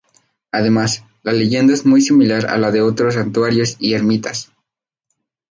Además, 0.51 1.03
la 1.21 1.31
leyenda 1.31 1.75
es 1.75 1.85
muy 1.85 2.01
similar 2.01 2.47
a 2.47 2.57
la 2.57 2.71
de 2.71 2.81
otros 2.81 3.13
santuarios 3.13 3.75
y 3.77 3.93
ermitas. 3.93 4.51